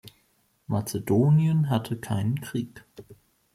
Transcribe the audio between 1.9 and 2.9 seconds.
keinen Krieg.